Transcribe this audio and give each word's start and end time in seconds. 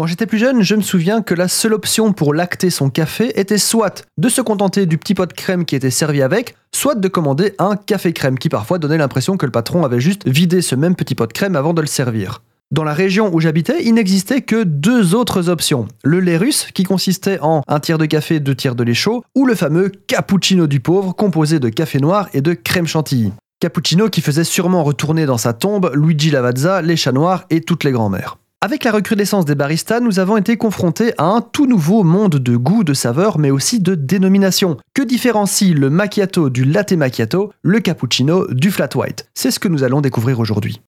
Quand 0.00 0.06
j'étais 0.06 0.24
plus 0.24 0.38
jeune, 0.38 0.62
je 0.62 0.74
me 0.76 0.80
souviens 0.80 1.20
que 1.20 1.34
la 1.34 1.46
seule 1.46 1.74
option 1.74 2.14
pour 2.14 2.32
lacter 2.32 2.70
son 2.70 2.88
café 2.88 3.38
était 3.38 3.58
soit 3.58 4.06
de 4.16 4.30
se 4.30 4.40
contenter 4.40 4.86
du 4.86 4.96
petit 4.96 5.12
pot 5.12 5.26
de 5.26 5.34
crème 5.34 5.66
qui 5.66 5.76
était 5.76 5.90
servi 5.90 6.22
avec, 6.22 6.56
soit 6.74 6.94
de 6.94 7.06
commander 7.06 7.52
un 7.58 7.76
café 7.76 8.14
crème 8.14 8.38
qui 8.38 8.48
parfois 8.48 8.78
donnait 8.78 8.96
l'impression 8.96 9.36
que 9.36 9.44
le 9.44 9.52
patron 9.52 9.84
avait 9.84 10.00
juste 10.00 10.26
vidé 10.26 10.62
ce 10.62 10.74
même 10.74 10.94
petit 10.94 11.14
pot 11.14 11.26
de 11.26 11.34
crème 11.34 11.54
avant 11.54 11.74
de 11.74 11.82
le 11.82 11.86
servir. 11.86 12.40
Dans 12.70 12.82
la 12.82 12.94
région 12.94 13.28
où 13.30 13.40
j'habitais, 13.40 13.84
il 13.84 13.92
n'existait 13.92 14.40
que 14.40 14.64
deux 14.64 15.14
autres 15.14 15.50
options. 15.50 15.86
Le 16.02 16.20
lait 16.20 16.38
russe, 16.38 16.68
qui 16.72 16.84
consistait 16.84 17.38
en 17.42 17.60
un 17.68 17.78
tiers 17.78 17.98
de 17.98 18.06
café, 18.06 18.40
deux 18.40 18.54
tiers 18.54 18.76
de 18.76 18.84
lait 18.84 18.94
chaud, 18.94 19.22
ou 19.34 19.44
le 19.44 19.54
fameux 19.54 19.92
cappuccino 20.06 20.66
du 20.66 20.80
pauvre, 20.80 21.12
composé 21.12 21.60
de 21.60 21.68
café 21.68 22.00
noir 22.00 22.30
et 22.32 22.40
de 22.40 22.54
crème 22.54 22.86
chantilly. 22.86 23.34
Cappuccino 23.60 24.08
qui 24.08 24.22
faisait 24.22 24.44
sûrement 24.44 24.82
retourner 24.82 25.26
dans 25.26 25.36
sa 25.36 25.52
tombe 25.52 25.92
Luigi 25.94 26.30
Lavazza, 26.30 26.80
les 26.80 26.96
chats 26.96 27.12
noirs 27.12 27.44
et 27.50 27.60
toutes 27.60 27.84
les 27.84 27.92
grand-mères. 27.92 28.38
Avec 28.62 28.84
la 28.84 28.92
recrudescence 28.92 29.46
des 29.46 29.54
baristas, 29.54 30.00
nous 30.00 30.18
avons 30.18 30.36
été 30.36 30.58
confrontés 30.58 31.14
à 31.16 31.24
un 31.24 31.40
tout 31.40 31.64
nouveau 31.64 32.02
monde 32.02 32.36
de 32.36 32.56
goût, 32.58 32.84
de 32.84 32.92
saveurs, 32.92 33.38
mais 33.38 33.50
aussi 33.50 33.80
de 33.80 33.94
dénomination. 33.94 34.76
Que 34.92 35.00
différencie 35.00 35.74
le 35.74 35.88
macchiato 35.88 36.50
du 36.50 36.66
latte 36.66 36.92
macchiato, 36.92 37.54
le 37.62 37.80
cappuccino 37.80 38.46
du 38.52 38.70
flat 38.70 38.90
white? 38.94 39.30
C'est 39.32 39.50
ce 39.50 39.60
que 39.60 39.68
nous 39.68 39.82
allons 39.82 40.02
découvrir 40.02 40.40
aujourd'hui. 40.40 40.82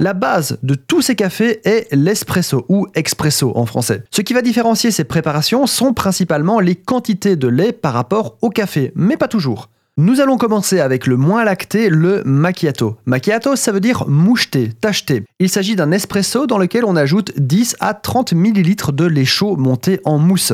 La 0.00 0.12
base 0.12 0.58
de 0.64 0.74
tous 0.74 1.02
ces 1.02 1.14
cafés 1.14 1.60
est 1.64 1.86
l'espresso 1.94 2.66
ou 2.68 2.88
expresso 2.96 3.52
en 3.54 3.64
français. 3.64 4.02
Ce 4.10 4.20
qui 4.20 4.34
va 4.34 4.42
différencier 4.42 4.90
ces 4.90 5.04
préparations 5.04 5.68
sont 5.68 5.94
principalement 5.94 6.58
les 6.58 6.74
quantités 6.74 7.36
de 7.36 7.46
lait 7.46 7.70
par 7.70 7.92
rapport 7.92 8.38
au 8.42 8.50
café, 8.50 8.90
mais 8.96 9.16
pas 9.16 9.28
toujours. 9.28 9.68
Nous 9.96 10.20
allons 10.20 10.38
commencer 10.38 10.80
avec 10.80 11.06
le 11.06 11.16
moins 11.16 11.44
lacté, 11.44 11.88
le 11.88 12.24
macchiato. 12.24 12.96
Macchiato, 13.06 13.54
ça 13.54 13.70
veut 13.70 13.78
dire 13.78 14.08
moucheté, 14.08 14.70
tacheté. 14.80 15.22
Il 15.38 15.48
s'agit 15.48 15.76
d'un 15.76 15.92
espresso 15.92 16.48
dans 16.48 16.58
lequel 16.58 16.84
on 16.84 16.96
ajoute 16.96 17.32
10 17.38 17.76
à 17.78 17.94
30 17.94 18.32
ml 18.32 18.92
de 18.92 19.04
lait 19.04 19.24
chaud 19.24 19.54
monté 19.54 20.00
en 20.04 20.18
mousse. 20.18 20.52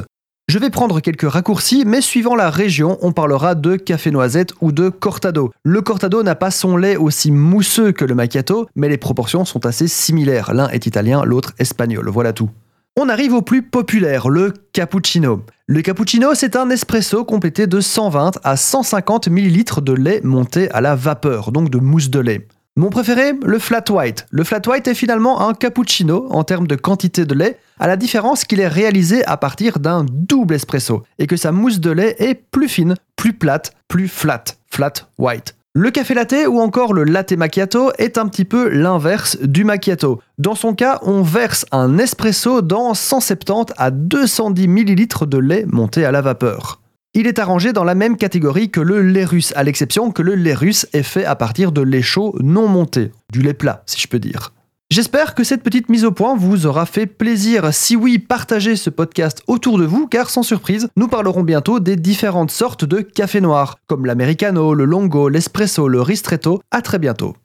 Je 0.48 0.58
vais 0.58 0.68
prendre 0.68 1.00
quelques 1.00 1.26
raccourcis, 1.26 1.84
mais 1.86 2.02
suivant 2.02 2.34
la 2.34 2.50
région, 2.50 2.98
on 3.00 3.12
parlera 3.12 3.54
de 3.54 3.76
café 3.76 4.10
noisette 4.10 4.52
ou 4.60 4.72
de 4.72 4.90
cortado. 4.90 5.52
Le 5.64 5.80
cortado 5.80 6.22
n'a 6.22 6.34
pas 6.34 6.50
son 6.50 6.76
lait 6.76 6.96
aussi 6.96 7.30
mousseux 7.30 7.92
que 7.92 8.04
le 8.04 8.14
macchiato, 8.14 8.66
mais 8.76 8.90
les 8.90 8.98
proportions 8.98 9.46
sont 9.46 9.64
assez 9.64 9.88
similaires. 9.88 10.52
L'un 10.52 10.68
est 10.68 10.84
italien, 10.84 11.24
l'autre 11.24 11.54
espagnol. 11.58 12.10
Voilà 12.10 12.34
tout. 12.34 12.50
On 12.96 13.08
arrive 13.08 13.34
au 13.34 13.42
plus 13.42 13.62
populaire, 13.62 14.28
le 14.28 14.52
cappuccino. 14.72 15.44
Le 15.66 15.80
cappuccino, 15.80 16.34
c'est 16.34 16.56
un 16.56 16.70
espresso 16.70 17.24
complété 17.24 17.68
de 17.68 17.80
120 17.80 18.40
à 18.42 18.56
150 18.56 19.28
ml 19.28 19.82
de 19.82 19.92
lait 19.92 20.20
monté 20.24 20.68
à 20.72 20.80
la 20.80 20.96
vapeur, 20.96 21.52
donc 21.52 21.70
de 21.70 21.78
mousse 21.78 22.10
de 22.10 22.18
lait. 22.18 22.48
Mon 22.76 22.90
préféré, 22.90 23.32
le 23.44 23.58
flat 23.60 23.84
white. 23.90 24.26
Le 24.30 24.42
flat 24.42 24.62
white 24.66 24.88
est 24.88 24.94
finalement 24.94 25.48
un 25.48 25.54
cappuccino 25.54 26.26
en 26.30 26.42
termes 26.42 26.66
de 26.66 26.74
quantité 26.74 27.24
de 27.24 27.34
lait, 27.34 27.58
à 27.78 27.86
la 27.86 27.96
différence 27.96 28.44
qu'il 28.44 28.58
est 28.58 28.68
réalisé 28.68 29.24
à 29.24 29.36
partir 29.36 29.78
d'un 29.78 30.04
double 30.04 30.54
espresso 30.54 31.04
et 31.18 31.28
que 31.28 31.36
sa 31.36 31.52
mousse 31.52 31.78
de 31.78 31.90
lait 31.90 32.16
est 32.18 32.34
plus 32.34 32.68
fine, 32.68 32.96
plus 33.14 33.32
plate, 33.32 33.72
plus 33.86 34.08
flat. 34.08 34.44
Flat 34.68 34.94
white. 35.18 35.54
Le 35.72 35.92
café 35.92 36.14
latte 36.14 36.34
ou 36.48 36.58
encore 36.58 36.92
le 36.92 37.04
latte 37.04 37.30
macchiato 37.30 37.92
est 37.96 38.18
un 38.18 38.26
petit 38.26 38.44
peu 38.44 38.68
l'inverse 38.68 39.38
du 39.40 39.62
macchiato. 39.62 40.20
Dans 40.36 40.56
son 40.56 40.74
cas, 40.74 40.98
on 41.02 41.22
verse 41.22 41.64
un 41.70 41.96
espresso 41.98 42.60
dans 42.60 42.92
170 42.92 43.74
à 43.76 43.92
210 43.92 44.64
ml 44.66 45.28
de 45.28 45.38
lait 45.38 45.64
monté 45.68 46.04
à 46.04 46.10
la 46.10 46.22
vapeur. 46.22 46.80
Il 47.14 47.28
est 47.28 47.38
arrangé 47.38 47.72
dans 47.72 47.84
la 47.84 47.94
même 47.94 48.16
catégorie 48.16 48.72
que 48.72 48.80
le 48.80 49.00
lait 49.00 49.24
russe, 49.24 49.52
à 49.54 49.62
l'exception 49.62 50.10
que 50.10 50.22
le 50.22 50.34
lait 50.34 50.54
russe 50.54 50.88
est 50.92 51.04
fait 51.04 51.24
à 51.24 51.36
partir 51.36 51.70
de 51.70 51.82
lait 51.82 52.02
chaud 52.02 52.34
non 52.40 52.66
monté, 52.66 53.12
du 53.32 53.40
lait 53.40 53.54
plat 53.54 53.84
si 53.86 54.00
je 54.00 54.08
peux 54.08 54.18
dire. 54.18 54.52
J'espère 54.92 55.36
que 55.36 55.44
cette 55.44 55.62
petite 55.62 55.88
mise 55.88 56.04
au 56.04 56.10
point 56.10 56.36
vous 56.36 56.66
aura 56.66 56.84
fait 56.84 57.06
plaisir. 57.06 57.72
Si 57.72 57.94
oui, 57.94 58.18
partagez 58.18 58.74
ce 58.74 58.90
podcast 58.90 59.40
autour 59.46 59.78
de 59.78 59.84
vous 59.84 60.08
car 60.08 60.30
sans 60.30 60.42
surprise, 60.42 60.88
nous 60.96 61.06
parlerons 61.06 61.44
bientôt 61.44 61.78
des 61.78 61.94
différentes 61.94 62.50
sortes 62.50 62.84
de 62.84 63.00
café 63.00 63.40
noir, 63.40 63.78
comme 63.86 64.04
l'americano, 64.04 64.74
le 64.74 64.84
longo, 64.84 65.28
l'espresso, 65.28 65.86
le 65.86 66.02
ristretto. 66.02 66.60
À 66.72 66.82
très 66.82 66.98
bientôt. 66.98 67.36